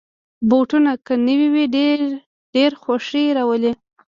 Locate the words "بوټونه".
0.49-0.91